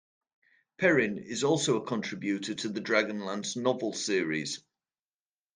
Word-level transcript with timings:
Perrin 0.79 1.19
is 1.19 1.43
also 1.43 1.77
a 1.79 1.85
contributor 1.85 2.55
to 2.55 2.69
the 2.69 2.81
Dragonlance 2.81 3.55
novel 3.55 3.93
series. 3.93 4.63